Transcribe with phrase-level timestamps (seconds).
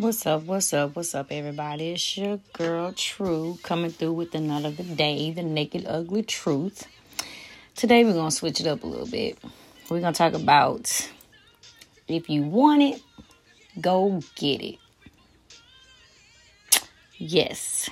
[0.00, 0.44] What's up?
[0.44, 0.96] What's up?
[0.96, 1.90] What's up, everybody?
[1.90, 6.86] It's your girl True coming through with another day, the naked, ugly truth.
[7.76, 9.36] Today, we're going to switch it up a little bit.
[9.90, 11.06] We're going to talk about
[12.08, 13.02] if you want it,
[13.78, 14.78] go get it.
[17.18, 17.90] Yes.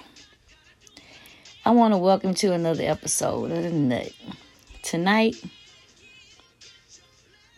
[1.67, 4.13] I want to welcome to another episode of The Nut.
[4.83, 5.37] Tonight,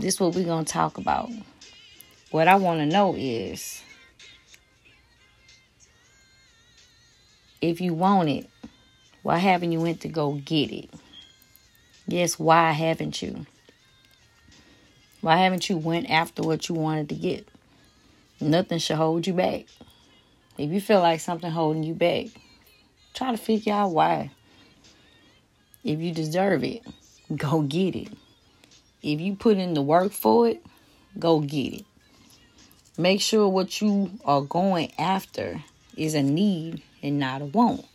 [0.00, 1.30] this is what we're going to talk about.
[2.32, 3.80] What I want to know is
[7.60, 8.48] if you want it,
[9.22, 10.90] why haven't you went to go get it?
[12.06, 13.46] Yes, why haven't you?
[15.20, 17.46] Why haven't you went after what you wanted to get?
[18.40, 19.66] Nothing should hold you back.
[20.56, 22.26] If you feel like something holding you back,
[23.12, 24.30] try to figure out why.
[25.84, 26.82] If you deserve it,
[27.36, 28.08] go get it.
[29.02, 30.64] If you put in the work for it,
[31.18, 31.84] go get it.
[32.96, 35.62] Make sure what you are going after
[35.96, 37.86] is a need and not a want.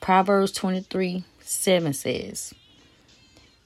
[0.00, 2.54] Proverbs 23 7 says,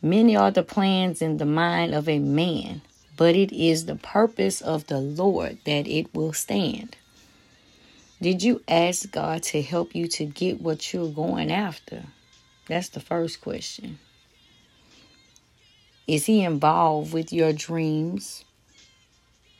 [0.00, 2.82] Many are the plans in the mind of a man,
[3.16, 6.96] but it is the purpose of the Lord that it will stand.
[8.20, 12.04] Did you ask God to help you to get what you're going after?
[12.66, 13.98] That's the first question.
[16.06, 18.44] Is He involved with your dreams?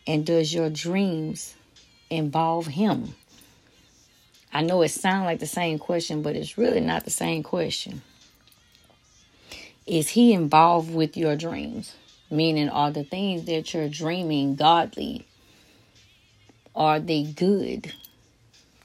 [0.07, 1.55] And does your dreams
[2.17, 3.15] involve Him?
[4.53, 8.03] I know it sounds like the same question, but it's really not the same question.
[9.87, 11.95] Is he involved with your dreams?
[12.31, 15.27] Meaning, are the things that you're dreaming godly?
[16.75, 17.93] Are they good?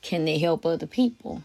[0.01, 1.43] Can they help other people?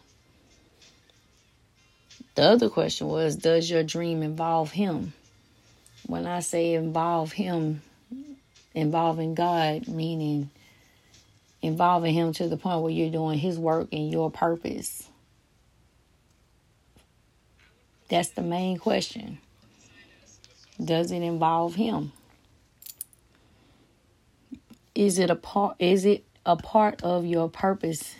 [2.34, 5.12] The other question was Does your dream involve him?
[6.06, 7.82] When I say involve him,
[8.74, 10.50] involving God, meaning
[11.62, 15.08] involving him to the point where you're doing his work and your purpose?
[18.08, 19.38] That's the main question.
[20.82, 22.12] Does it involve him?
[24.94, 28.14] Is it a part is it a part of your purpose?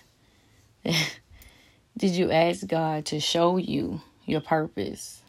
[1.97, 5.22] Did you ask God to show you your purpose?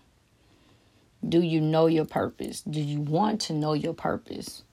[1.28, 2.62] Do you know your purpose?
[2.62, 4.63] Do you want to know your purpose?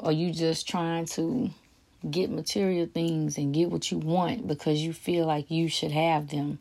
[0.00, 1.50] Are you just trying to
[2.10, 6.28] get material things and get what you want because you feel like you should have
[6.28, 6.58] them.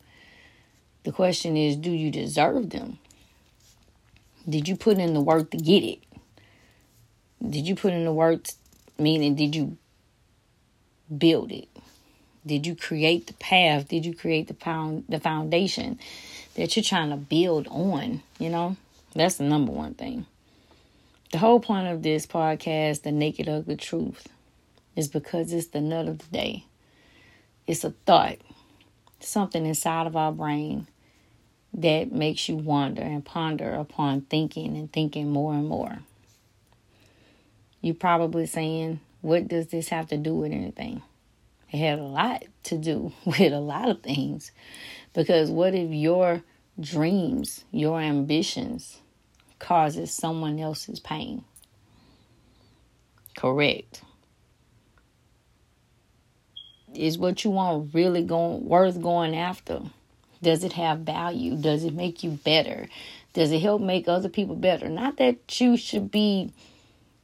[1.04, 3.00] The question is, do you deserve them?
[4.48, 6.00] Did you put in the work to get it?
[7.48, 8.46] Did you put in the work,
[8.98, 9.78] meaning, did you
[11.16, 11.68] build it?
[12.46, 13.88] Did you create the path?
[13.88, 16.00] Did you create the pound, the foundation
[16.56, 18.22] that you're trying to build on?
[18.40, 18.78] You know,
[19.14, 20.26] that's the number one thing.
[21.32, 24.28] The whole point of this podcast, The Naked Ugly Truth,
[24.96, 26.66] is because it's the nut of the day.
[27.66, 28.38] It's a thought,
[29.20, 30.88] something inside of our brain
[31.74, 36.00] that makes you wonder and ponder upon thinking and thinking more and more.
[37.82, 41.02] You're probably saying, What does this have to do with anything?
[41.72, 44.52] It had a lot to do with a lot of things.
[45.14, 46.44] Because what if your
[46.80, 49.00] dreams, your ambitions,
[49.60, 51.44] causes someone else's pain?
[53.36, 54.02] Correct
[56.96, 59.82] is what you want really going worth going after?
[60.42, 61.56] Does it have value?
[61.56, 62.88] Does it make you better?
[63.34, 64.90] Does it help make other people better?
[64.90, 66.52] Not that you should be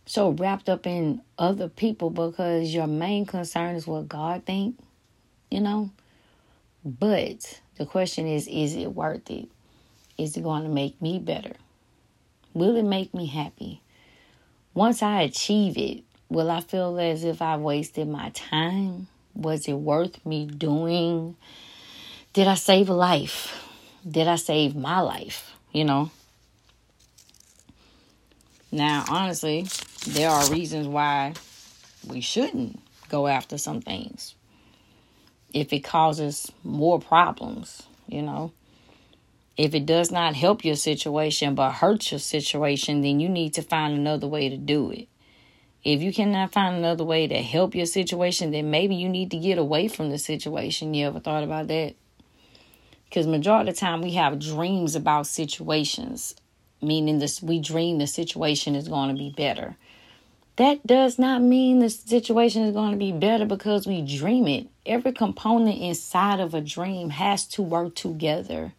[0.06, 4.80] so wrapped up in other people because your main concern is what God think,
[5.52, 5.92] you know?
[6.84, 9.50] But the question is is it worth it?
[10.18, 11.54] Is it going to make me better?
[12.54, 13.82] Will it make me happy?
[14.74, 19.08] Once I achieve it, will I feel as if I wasted my time?
[19.40, 21.38] Was it worth me doing?
[22.34, 23.56] Did I save a life?
[24.10, 25.54] Did I save my life?
[25.72, 26.12] You know?
[28.72, 29.66] Now, honestly,
[30.06, 31.34] there are reasons why
[32.06, 34.36] we shouldn't go after some things.
[35.54, 38.52] If it causes more problems, you know.
[39.58, 43.62] If it does not help your situation but hurts your situation, then you need to
[43.62, 45.08] find another way to do it.
[45.84, 49.38] If you cannot find another way to help your situation, then maybe you need to
[49.38, 50.94] get away from the situation.
[50.94, 51.96] You ever thought about that?
[53.06, 56.36] Because majority of the time we have dreams about situations,
[56.82, 59.78] meaning this we dream the situation is going to be better.
[60.58, 64.68] That does not mean the situation is going to be better because we dream it.
[64.86, 68.74] Every component inside of a dream has to work together.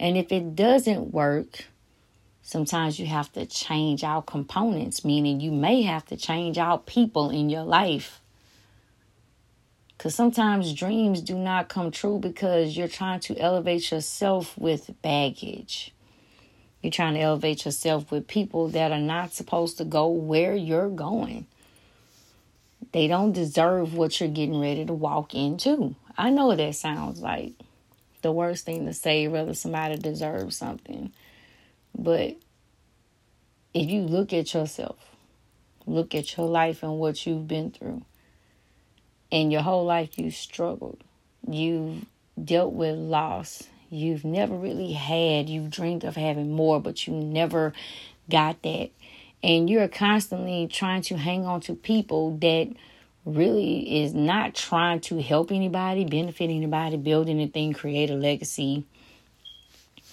[0.00, 1.66] And if it doesn't work,
[2.44, 7.30] Sometimes you have to change out components, meaning you may have to change out people
[7.30, 8.20] in your life
[9.98, 15.94] Because sometimes dreams do not come true because you're trying to elevate yourself with baggage.
[16.82, 20.90] You're trying to elevate yourself with people that are not supposed to go where you're
[20.90, 21.46] going.
[22.92, 25.96] They don't deserve what you're getting ready to walk into.
[26.18, 27.54] I know that sounds like
[28.22, 31.12] the worst thing to say, whether somebody deserves something.
[31.96, 32.36] But
[33.72, 34.96] if you look at yourself,
[35.86, 38.02] look at your life and what you've been through,
[39.30, 41.02] and your whole life you've struggled,
[41.48, 42.04] you've
[42.42, 47.72] dealt with loss, you've never really had, you've dreamed of having more, but you never
[48.30, 48.90] got that.
[49.42, 52.72] And you're constantly trying to hang on to people that
[53.24, 58.84] really is not trying to help anybody, benefit anybody, build anything, create a legacy,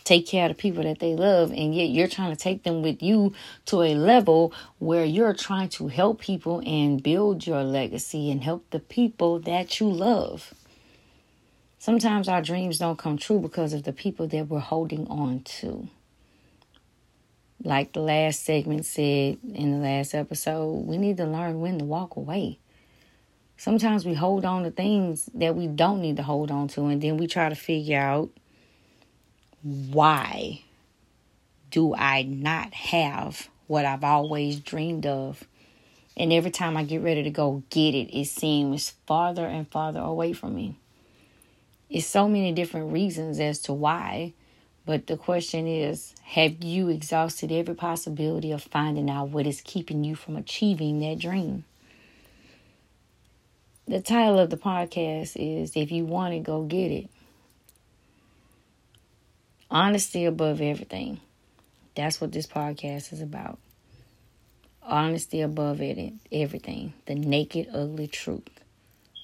[0.03, 2.81] take care of the people that they love, and yet you're trying to take them
[2.81, 3.33] with you
[3.65, 8.69] to a level where you're trying to help people and build your legacy and help
[8.71, 10.53] the people that you love.
[11.79, 15.87] Sometimes our dreams don't come true because of the people that we're holding on to.
[17.63, 21.85] Like the last segment said in the last episode, we need to learn when to
[21.85, 22.59] walk away.
[23.57, 26.99] Sometimes we hold on to things that we don't need to hold on to, and
[27.01, 28.31] then we try to figure out
[29.63, 30.63] why
[31.69, 35.43] do I not have what I've always dreamed of?
[36.17, 40.01] And every time I get ready to go get it, it seems farther and farther
[40.01, 40.75] away from me.
[41.89, 44.33] It's so many different reasons as to why.
[44.85, 50.03] But the question is have you exhausted every possibility of finding out what is keeping
[50.03, 51.65] you from achieving that dream?
[53.87, 57.09] The title of the podcast is If You Want It, Go Get It.
[59.73, 61.21] Honesty above everything.
[61.95, 63.57] That's what this podcast is about.
[64.83, 66.91] Honesty above it, everything.
[67.05, 68.49] The naked, ugly truth.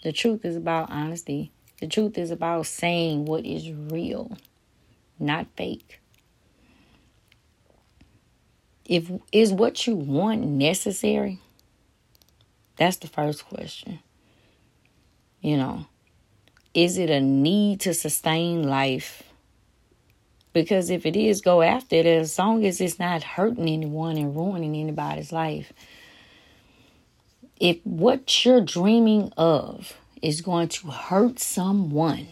[0.03, 1.51] The truth is about honesty.
[1.81, 4.37] The truth is about saying what is real,
[5.19, 5.99] not fake.
[8.85, 11.39] If is what you want necessary?
[12.77, 13.99] That's the first question.
[15.41, 15.87] You know,
[16.73, 19.23] is it a need to sustain life?
[20.53, 24.35] Because if it is, go after it as long as it's not hurting anyone and
[24.35, 25.71] ruining anybody's life.
[27.59, 32.27] If what you're dreaming of is going to hurt someone,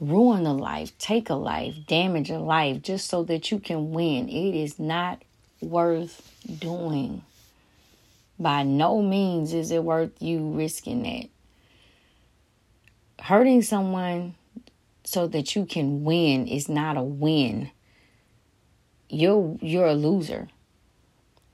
[0.00, 4.28] ruin a life, take a life, damage a life just so that you can win,
[4.28, 5.22] it is not
[5.60, 7.22] worth doing.
[8.38, 11.28] By no means is it worth you risking that
[13.20, 14.34] hurting someone
[15.08, 17.70] so that you can win is not a win.
[19.08, 20.48] You're you're a loser.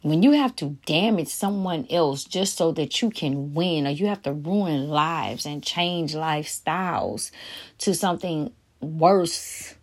[0.03, 4.07] When you have to damage someone else just so that you can win, or you
[4.09, 7.31] have to ruin lives and change lifestyles
[7.79, 9.75] to something worse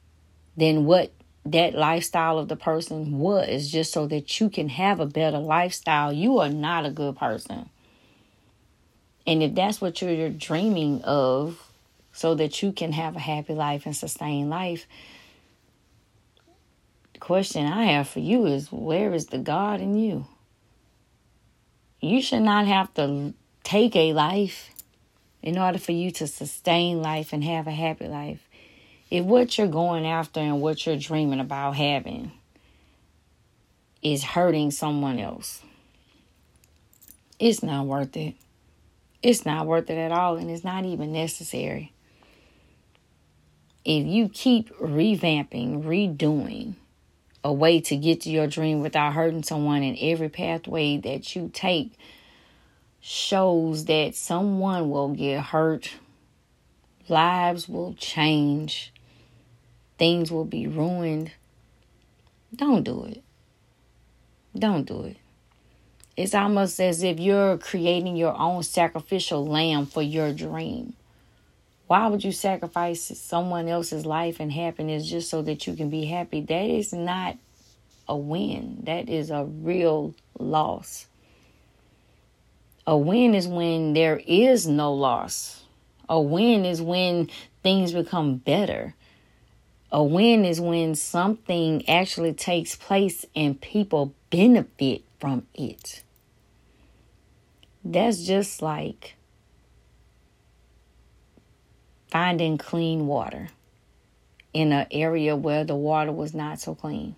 [0.55, 1.11] than what
[1.43, 6.13] that lifestyle of the person was, just so that you can have a better lifestyle,
[6.13, 7.67] you are not a good person.
[9.25, 11.70] And if that's what you're dreaming of,
[12.13, 14.85] so that you can have a happy life and sustain life.
[17.13, 20.25] The question I have for you is where is the God in you?
[21.99, 24.71] You should not have to take a life
[25.41, 28.47] in order for you to sustain life and have a happy life.
[29.09, 32.31] If what you're going after and what you're dreaming about having
[34.01, 35.61] is hurting someone else,
[37.39, 38.35] it's not worth it.
[39.21, 41.91] It's not worth it at all, and it's not even necessary
[43.83, 46.75] if you keep revamping, redoing
[47.43, 51.49] a way to get to your dream without hurting someone, and every pathway that you
[51.53, 51.97] take
[52.99, 55.91] shows that someone will get hurt,
[57.09, 58.93] lives will change,
[59.97, 61.31] things will be ruined,
[62.55, 63.23] don't do it.
[64.57, 65.17] Don't do it.
[66.17, 70.93] It's almost as if you're creating your own sacrificial lamb for your dream.
[71.91, 76.05] Why would you sacrifice someone else's life and happiness just so that you can be
[76.05, 76.39] happy?
[76.39, 77.37] That is not
[78.07, 78.77] a win.
[78.83, 81.07] That is a real loss.
[82.87, 85.65] A win is when there is no loss.
[86.07, 87.29] A win is when
[87.61, 88.95] things become better.
[89.91, 96.03] A win is when something actually takes place and people benefit from it.
[97.83, 99.17] That's just like
[102.11, 103.47] finding clean water
[104.53, 107.15] in an area where the water was not so clean.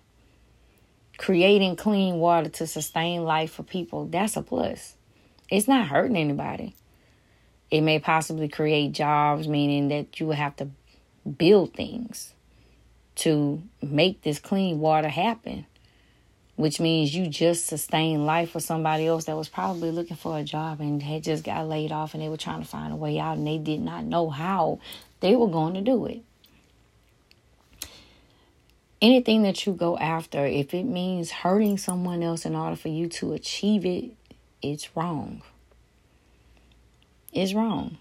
[1.18, 4.94] Creating clean water to sustain life for people, that's a plus.
[5.50, 6.74] It's not hurting anybody.
[7.70, 10.68] It may possibly create jobs, meaning that you will have to
[11.28, 12.32] build things
[13.16, 15.66] to make this clean water happen,
[16.56, 20.44] which means you just sustain life for somebody else that was probably looking for a
[20.44, 23.18] job and had just got laid off and they were trying to find a way
[23.18, 24.78] out and they did not know how
[25.20, 26.22] they were going to do it.
[29.02, 33.08] Anything that you go after, if it means hurting someone else in order for you
[33.08, 34.12] to achieve it,
[34.62, 35.42] it's wrong.
[37.32, 37.98] It's wrong.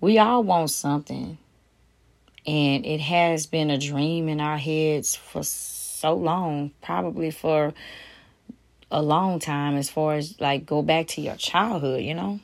[0.00, 1.38] We all want something
[2.46, 5.42] and it has been a dream in our heads for
[6.04, 7.72] so long, probably for
[8.90, 12.40] a long time, as far as like go back to your childhood, you know?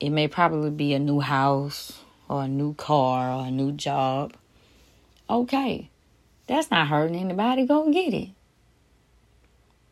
[0.00, 4.34] It may probably be a new house or a new car or a new job.
[5.30, 5.88] Okay,
[6.46, 7.64] that's not hurting anybody.
[7.64, 8.28] Go get it.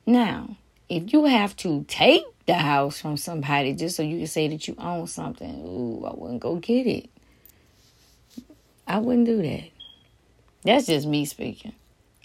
[0.05, 0.57] Now,
[0.91, 4.69] if you have to take the house from somebody just so you can say that
[4.69, 7.09] you own something, ooh, I wouldn't go get it.
[8.87, 9.71] I wouldn't do that.
[10.63, 11.73] That's just me speaking.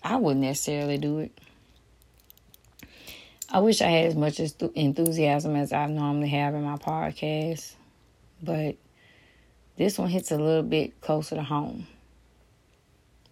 [0.04, 1.38] I wouldn't necessarily do it.
[3.50, 7.76] I wish I had as much enthusiasm as I normally have in my podcast,
[8.44, 8.76] but
[9.78, 11.88] this one hits a little bit closer to home.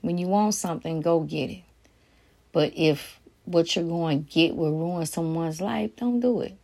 [0.01, 1.63] When you want something, go get it.
[2.51, 6.57] But if what you're going to get will ruin someone's life, don't do it.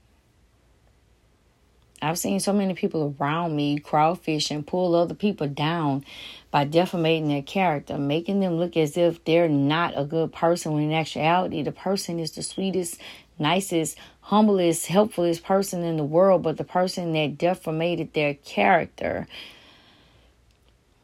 [2.01, 6.03] I've seen so many people around me crawfish and pull other people down
[6.49, 10.83] by defamating their character, making them look as if they're not a good person when
[10.83, 12.99] in actuality the person is the sweetest,
[13.37, 19.27] nicest, humblest, helpfulest person in the world, but the person that defamated their character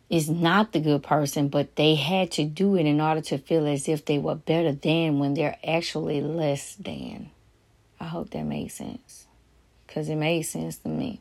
[0.10, 3.68] is not the good person, but they had to do it in order to feel
[3.68, 7.30] as if they were better than when they're actually less than.
[8.00, 9.27] I hope that makes sense
[9.98, 11.20] because it made sense to me.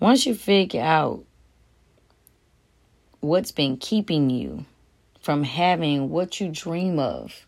[0.00, 1.22] Once you figure out
[3.20, 4.64] what's been keeping you
[5.20, 7.44] from having what you dream of,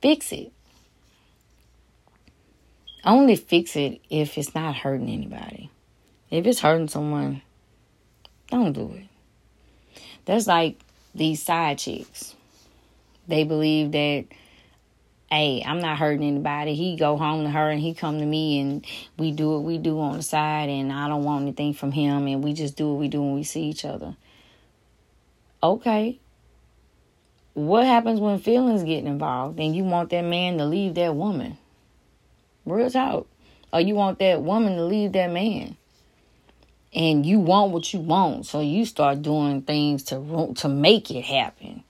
[0.00, 0.52] fix it.
[3.04, 5.68] Only fix it if it's not hurting anybody.
[6.30, 7.42] If it's hurting someone,
[8.52, 10.00] don't do it.
[10.26, 10.78] That's like
[11.12, 12.36] these side chicks.
[13.26, 14.26] They believe that
[15.30, 16.74] hey, I'm not hurting anybody.
[16.74, 18.86] He go home to her and he come to me and
[19.18, 22.26] we do what we do on the side and I don't want anything from him
[22.26, 24.16] and we just do what we do when we see each other.
[25.62, 26.18] Okay.
[27.54, 31.58] What happens when feelings get involved and you want that man to leave that woman?
[32.64, 33.26] Real talk.
[33.72, 35.76] Or you want that woman to leave that man.
[36.94, 41.24] And you want what you want, so you start doing things to to make it
[41.24, 41.82] happen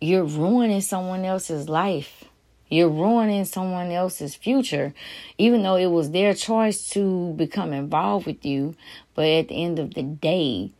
[0.00, 2.24] you're ruining someone else's life.
[2.68, 4.94] You're ruining someone else's future,
[5.38, 8.76] even though it was their choice to become involved with you.
[9.14, 10.70] But at the end of the day,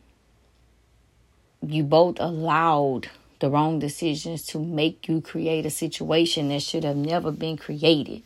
[1.61, 3.09] you both allowed
[3.39, 8.23] the wrong decisions to make you create a situation that should have never been created.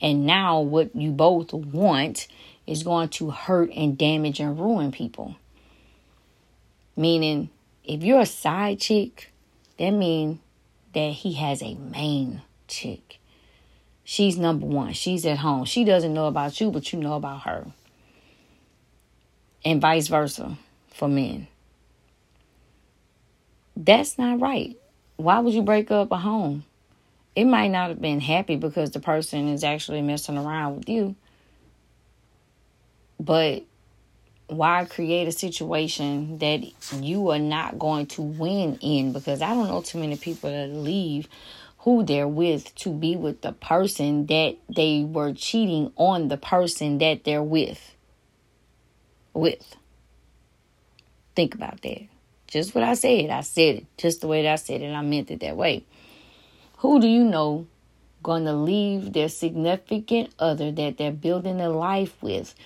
[0.00, 2.26] And now, what you both want
[2.66, 5.36] is going to hurt and damage and ruin people.
[6.96, 7.50] Meaning,
[7.84, 9.32] if you're a side chick,
[9.78, 10.38] that means
[10.94, 13.18] that he has a main chick.
[14.04, 14.92] She's number one.
[14.92, 15.64] She's at home.
[15.64, 17.66] She doesn't know about you, but you know about her.
[19.64, 20.56] And vice versa
[20.94, 21.48] for men.
[23.76, 24.76] That's not right.
[25.16, 26.64] Why would you break up a home?
[27.34, 31.16] It might not have been happy because the person is actually messing around with you.
[33.20, 33.64] But
[34.48, 36.60] why create a situation that
[36.92, 39.12] you are not going to win in?
[39.12, 41.28] Because I don't know too many people that leave
[41.78, 46.98] who they're with to be with the person that they were cheating on the person
[46.98, 47.94] that they're with.
[49.34, 49.76] With.
[51.34, 52.02] Think about that.
[52.46, 53.30] Just what I said.
[53.30, 54.92] I said it just the way that I said it.
[54.92, 55.84] I meant it that way.
[56.78, 57.66] Who do you know
[58.22, 62.56] going to leave their significant other that they're building a life with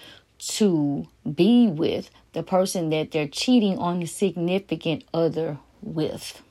[0.41, 6.43] to be with the person that they're cheating on the significant other with.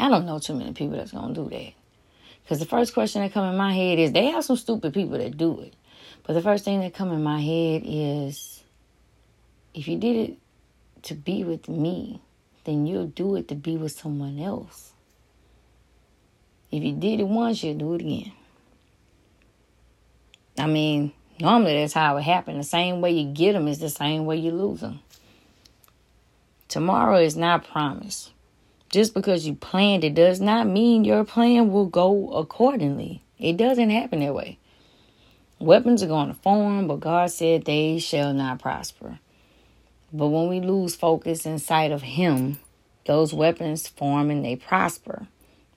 [0.00, 1.72] I don't know too many people that's to do that.
[2.42, 5.18] Because the first question that come in my head is, they have some stupid people
[5.18, 5.74] that do it.
[6.24, 8.62] But the first thing that come in my head is,
[9.74, 10.38] if you did it
[11.02, 12.20] to be with me,
[12.64, 14.92] then you'll do it to be with someone else.
[16.70, 18.32] If you did it once, you'll do it again.
[20.58, 22.58] I mean, Normally, that's how it happens.
[22.58, 25.00] The same way you get them is the same way you lose them.
[26.68, 28.32] Tomorrow is not promised.
[28.90, 33.22] Just because you planned it does not mean your plan will go accordingly.
[33.38, 34.58] It doesn't happen that way.
[35.60, 39.18] Weapons are going to form, but God said they shall not prosper.
[40.12, 42.58] But when we lose focus in sight of Him,
[43.06, 45.26] those weapons form and they prosper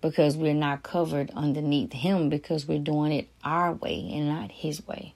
[0.01, 4.85] because we're not covered underneath Him because we're doing it our way and not His
[4.87, 5.13] way.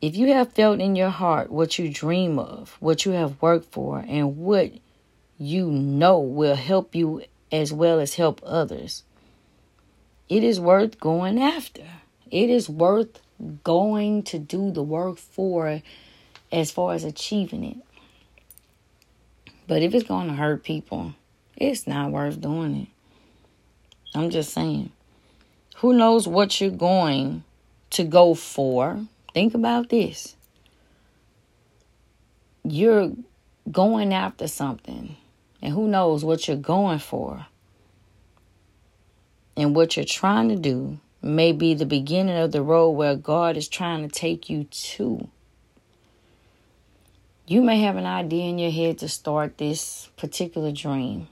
[0.00, 3.72] If you have felt in your heart what you dream of, what you have worked
[3.72, 4.72] for, and what
[5.38, 9.04] you know will help you as well as help others,
[10.28, 11.84] it is worth going after.
[12.30, 13.20] It is worth
[13.62, 15.82] going to do the work for
[16.50, 17.76] as far as achieving it.
[19.66, 21.14] But if it's going to hurt people,
[21.56, 22.88] it's not worth doing it.
[24.14, 24.92] I'm just saying.
[25.76, 27.44] Who knows what you're going
[27.90, 30.36] to go for Think about this.
[32.62, 33.10] You're
[33.70, 35.16] going after something,
[35.60, 37.46] and who knows what you're going for.
[39.56, 43.56] And what you're trying to do may be the beginning of the road where God
[43.56, 45.28] is trying to take you to.
[47.46, 51.28] You may have an idea in your head to start this particular dream.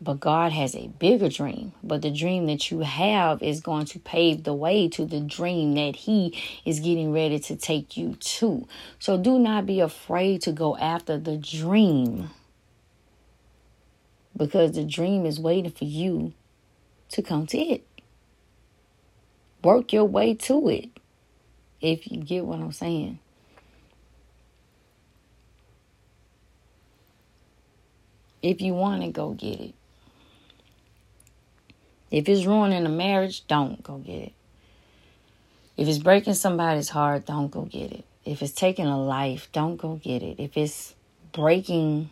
[0.00, 1.72] But God has a bigger dream.
[1.82, 5.74] But the dream that you have is going to pave the way to the dream
[5.74, 8.66] that He is getting ready to take you to.
[8.98, 12.30] So do not be afraid to go after the dream.
[14.36, 16.32] Because the dream is waiting for you
[17.10, 17.86] to come to it.
[19.62, 20.88] Work your way to it.
[21.80, 23.18] If you get what I'm saying.
[28.42, 29.74] If you want to go get it.
[32.12, 34.32] If it's ruining a marriage, don't go get it.
[35.78, 38.04] If it's breaking somebody's heart, don't go get it.
[38.26, 40.38] If it's taking a life, don't go get it.
[40.38, 40.94] If it's
[41.32, 42.10] breaking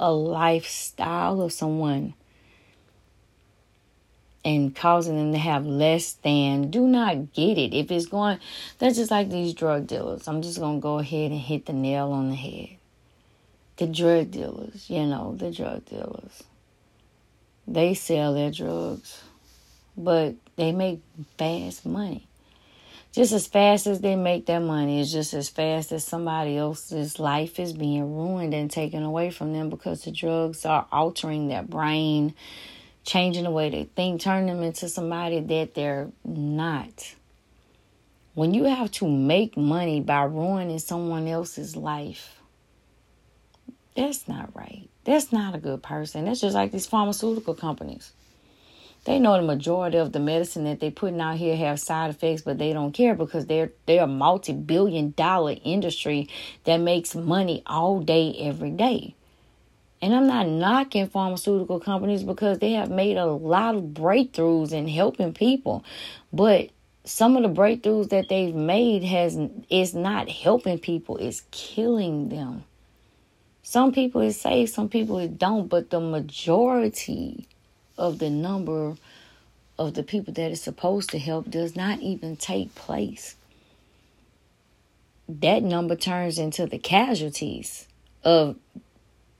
[0.00, 2.14] a lifestyle of someone
[4.44, 7.72] and causing them to have less than, do not get it.
[7.72, 8.40] If it's going,
[8.80, 10.26] that's just like these drug dealers.
[10.26, 12.70] I'm just going to go ahead and hit the nail on the head.
[13.76, 16.42] The drug dealers, you know, the drug dealers
[17.66, 19.22] they sell their drugs,
[19.96, 21.00] but they make
[21.38, 22.26] fast money.
[23.12, 27.20] Just as fast as they make their money is just as fast as somebody else's
[27.20, 31.62] life is being ruined and taken away from them because the drugs are altering their
[31.62, 32.34] brain,
[33.04, 37.14] changing the way they think, turning them into somebody that they're not.
[38.34, 42.40] When you have to make money by ruining someone else's life,
[43.94, 44.88] that's not right.
[45.04, 46.24] That's not a good person.
[46.24, 48.12] That's just like these pharmaceutical companies.
[49.04, 52.40] They know the majority of the medicine that they're putting out here have side effects,
[52.40, 56.28] but they don't care because they're they're a multi-billion dollar industry
[56.64, 59.14] that makes money all day, every day.
[60.00, 64.88] And I'm not knocking pharmaceutical companies because they have made a lot of breakthroughs in
[64.88, 65.84] helping people.
[66.32, 66.70] But
[67.04, 69.38] some of the breakthroughs that they've made has
[69.68, 72.64] is not helping people, it's killing them.
[73.66, 77.48] Some people it save, some people it don't, but the majority
[77.96, 78.94] of the number
[79.78, 83.36] of the people that is supposed to help does not even take place.
[85.26, 87.88] That number turns into the casualties
[88.22, 88.56] of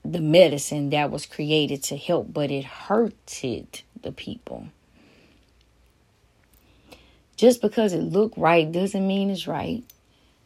[0.03, 4.67] the medicine that was created to help, but it hurted the people.
[7.35, 9.83] Just because it look right doesn't mean it's right.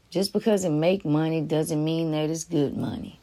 [0.10, 3.18] Just because it make money doesn't mean that it's good money.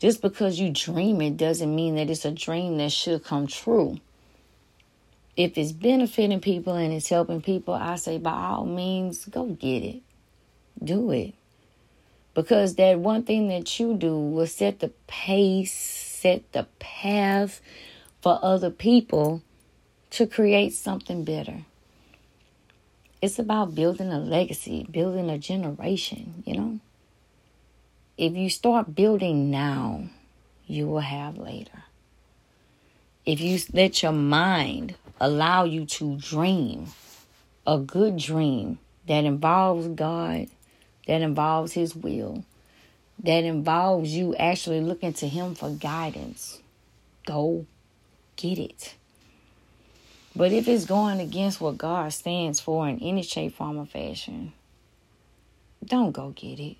[0.00, 3.98] Just because you dream it doesn't mean that it's a dream that should come true.
[5.36, 9.84] If it's benefiting people and it's helping people, I say by all means, go get
[9.84, 10.02] it.
[10.82, 11.34] Do it.
[12.32, 17.60] Because that one thing that you do will set the pace, set the path
[18.22, 19.42] for other people
[20.10, 21.66] to create something better.
[23.20, 26.80] It's about building a legacy, building a generation, you know?
[28.20, 30.10] If you start building now,
[30.66, 31.84] you will have later.
[33.24, 36.88] If you let your mind allow you to dream
[37.66, 38.78] a good dream
[39.08, 40.48] that involves God,
[41.06, 42.44] that involves His will,
[43.20, 46.60] that involves you actually looking to Him for guidance,
[47.24, 47.64] go
[48.36, 48.96] get it.
[50.36, 54.52] But if it's going against what God stands for in any shape, form, or fashion,
[55.82, 56.76] don't go get it.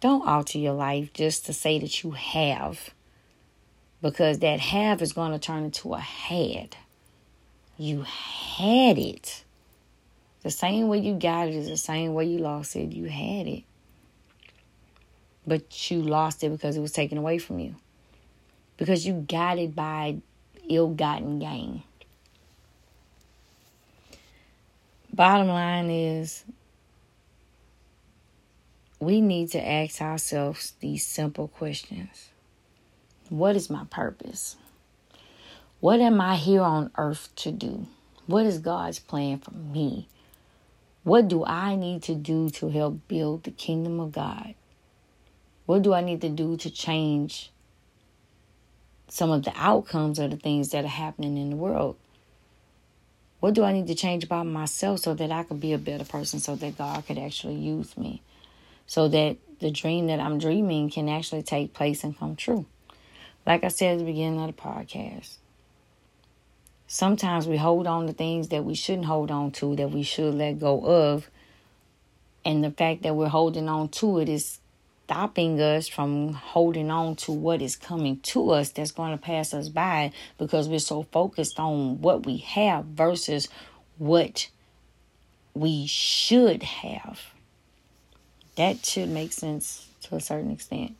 [0.00, 2.90] Don't alter your life just to say that you have,
[4.02, 6.76] because that have is going to turn into a had.
[7.78, 9.44] You had it.
[10.42, 12.92] The same way you got it is the same way you lost it.
[12.92, 13.64] You had it.
[15.46, 17.76] But you lost it because it was taken away from you.
[18.76, 20.16] Because you got it by
[20.68, 21.82] ill gotten gain.
[25.12, 26.44] Bottom line is
[29.00, 32.28] we need to ask ourselves these simple questions
[33.28, 34.56] What is my purpose?
[35.80, 37.86] What am I here on earth to do?
[38.26, 40.08] What is God's plan for me?
[41.02, 44.54] What do I need to do to help build the kingdom of God?
[45.66, 47.50] What do I need to do to change
[49.08, 51.96] some of the outcomes of the things that are happening in the world?
[53.40, 56.04] What do I need to change about myself so that I could be a better
[56.04, 58.22] person, so that God could actually use me,
[58.86, 62.66] so that the dream that I'm dreaming can actually take place and come true?
[63.46, 65.36] Like I said at the beginning of the podcast,
[66.86, 70.34] sometimes we hold on to things that we shouldn't hold on to, that we should
[70.34, 71.28] let go of.
[72.44, 74.60] And the fact that we're holding on to it is
[75.04, 79.52] stopping us from holding on to what is coming to us that's going to pass
[79.52, 83.48] us by because we're so focused on what we have versus
[83.98, 84.48] what
[85.52, 87.33] we should have.
[88.56, 90.96] That should make sense to a certain extent.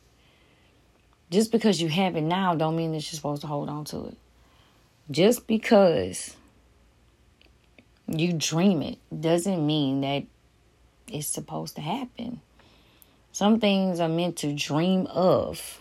[1.29, 4.07] Just because you have it now don't mean that you're supposed to hold on to
[4.07, 4.17] it.
[5.09, 6.35] Just because
[8.07, 10.23] you dream it doesn't mean that
[11.07, 12.41] it's supposed to happen.
[13.31, 15.79] Some things are meant to dream of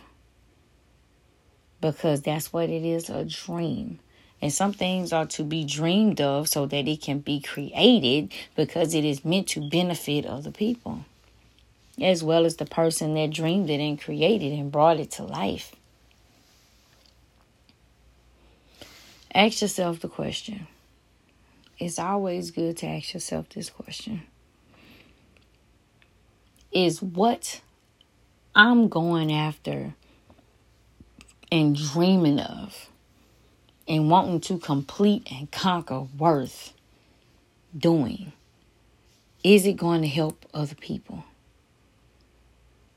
[1.80, 3.98] because that's what it is a dream.
[4.40, 8.94] And some things are to be dreamed of so that it can be created because
[8.94, 11.04] it is meant to benefit other people,
[12.00, 15.74] as well as the person that dreamed it and created and brought it to life.
[19.34, 20.66] Ask yourself the question.
[21.78, 24.22] It's always good to ask yourself this question
[26.74, 27.60] is what
[28.54, 29.94] I'm going after
[31.50, 32.88] and dreaming of
[33.86, 36.72] and wanting to complete and conquer worth
[37.76, 38.32] doing?
[39.42, 41.24] Is it going to help other people?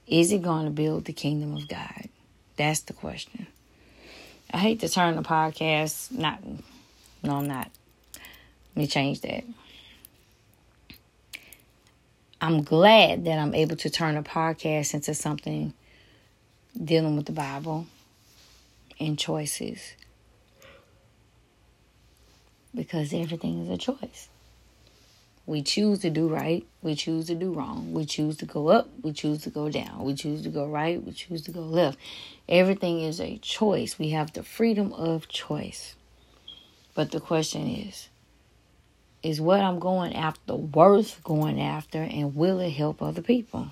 [0.08, 2.10] Is it going to build the kingdom of God?
[2.56, 3.48] That's the question.
[4.52, 6.12] I hate to turn the podcast.
[6.12, 6.40] Not,
[7.24, 7.70] no, I'm not.
[8.16, 9.44] Let me change that.
[12.40, 15.74] I'm glad that I'm able to turn a podcast into something
[16.82, 17.88] dealing with the Bible
[19.00, 19.94] and choices.
[22.74, 24.30] Because everything is a choice.
[25.48, 27.94] We choose to do right, we choose to do wrong.
[27.94, 30.04] We choose to go up, we choose to go down.
[30.04, 31.98] We choose to go right, we choose to go left.
[32.50, 33.98] Everything is a choice.
[33.98, 35.96] We have the freedom of choice.
[36.94, 38.10] But the question is,
[39.24, 43.70] is what I'm going after worth going after and will it help other people?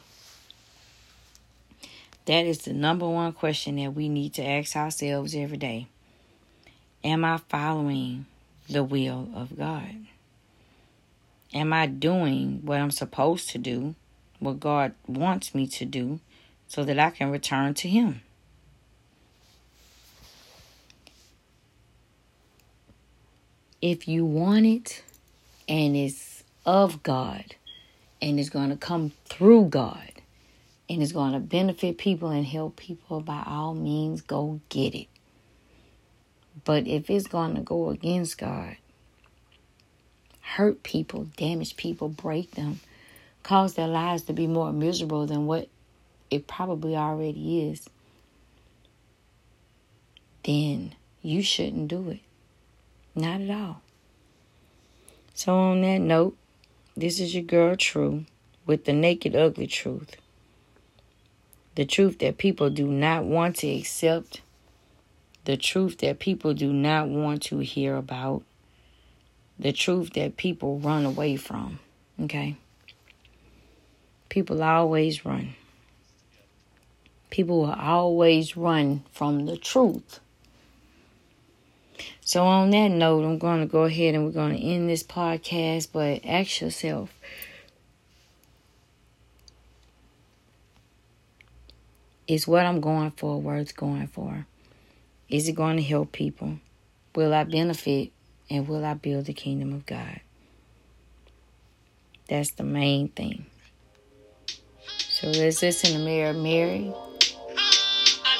[2.26, 5.88] That is the number one question that we need to ask ourselves every day.
[7.04, 8.28] Am I following
[8.70, 10.08] the will of God?
[11.54, 13.96] Am I doing what I'm supposed to do,
[14.40, 16.20] what God wants me to do,
[16.68, 18.22] so that I can return to Him?
[23.82, 25.04] If you want it,
[25.68, 27.56] and it's of God
[28.22, 30.12] and it's going to come through God
[30.90, 35.08] and it's going to benefit people and help people, by all means, go get it.
[36.64, 38.78] But if it's going to go against God,
[40.46, 42.80] hurt people, damage people, break them,
[43.44, 45.68] cause their lives to be more miserable than what
[46.30, 47.90] it probably already is,
[50.44, 52.20] then you shouldn't do it.
[53.16, 53.82] Not at all.
[55.34, 56.38] So, on that note,
[56.96, 58.26] this is your girl True
[58.66, 60.16] with the naked, ugly truth.
[61.76, 64.42] The truth that people do not want to accept,
[65.44, 68.44] the truth that people do not want to hear about,
[69.60, 71.80] the truth that people run away from.
[72.22, 72.56] Okay?
[74.30, 75.56] People always run.
[77.30, 80.20] People will always run from the truth.
[82.22, 85.04] So, on that note, I'm going to go ahead and we're going to end this
[85.04, 85.90] podcast.
[85.92, 87.14] But ask yourself
[92.28, 94.46] is what I'm going for worth going for?
[95.30, 96.60] Is it going to help people?
[97.16, 98.12] Will I benefit
[98.50, 100.22] and will I build the kingdom of God?
[102.30, 103.46] That's the main thing.
[104.88, 106.94] So let's listen to Mary Mary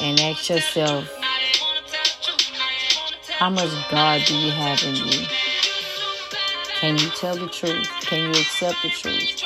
[0.02, 1.10] and ask yourself
[3.38, 5.26] how much God do you have in you?
[6.80, 7.88] Can you tell the truth?
[8.02, 9.44] Can you accept the truth?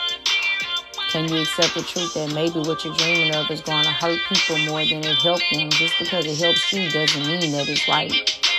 [1.11, 4.19] Can you accept the truth that maybe what you're dreaming of is going to hurt
[4.29, 5.69] people more than it helps them?
[5.71, 8.11] Just because it helps you doesn't mean that it's right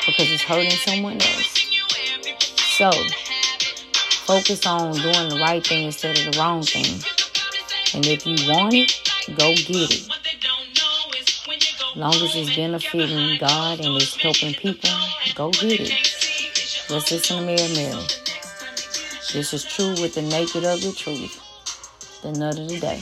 [0.07, 1.70] because it's hurting someone else.
[2.81, 2.91] So,
[4.25, 6.87] focus on doing the right thing instead of the wrong thing.
[7.93, 8.91] And if you want it,
[9.37, 10.09] go get it.
[11.95, 14.89] Long as it's benefiting God and it's helping people,
[15.35, 15.91] go get it.
[16.89, 18.03] Let's listen to Mary Mary.
[19.35, 21.39] This is true with the naked the truth.
[22.23, 23.01] The nut of the day.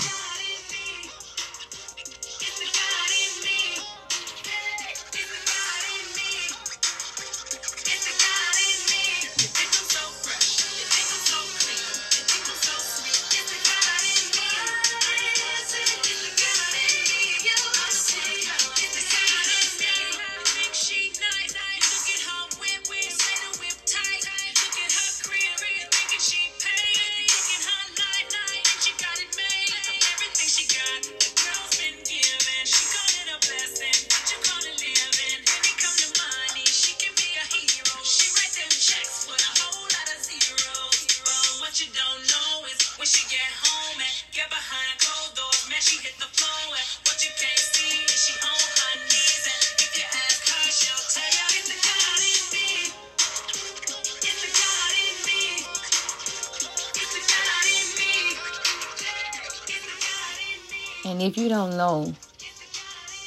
[61.28, 62.10] If you don't know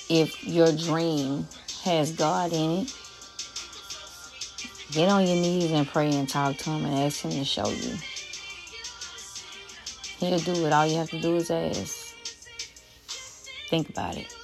[0.09, 1.47] if your dream
[1.83, 2.95] has God in it,
[4.91, 7.69] get on your knees and pray and talk to Him and ask Him to show
[7.69, 7.95] you.
[10.17, 10.73] He'll do it.
[10.73, 12.15] All you have to do is ask.
[13.69, 14.40] Think about it.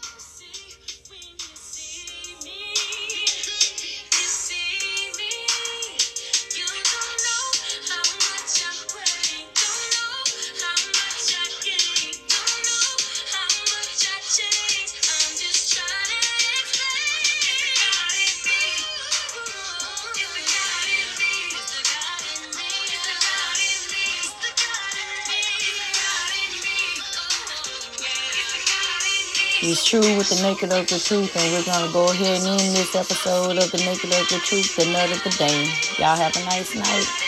[29.68, 32.74] He's true with the naked of the truth, and we're gonna go ahead and end
[32.74, 35.68] this episode of the naked of the truth, the nut of the day.
[36.00, 37.27] Y'all have a nice night.